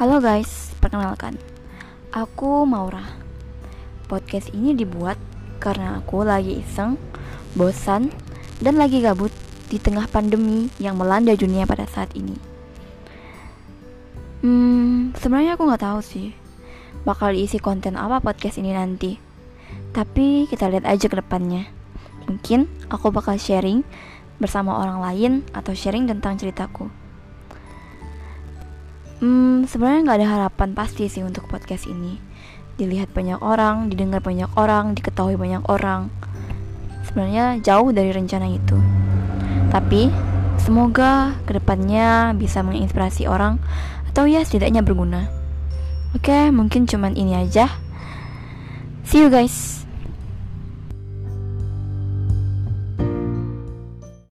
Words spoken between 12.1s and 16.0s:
ini. Hmm, sebenarnya aku nggak tahu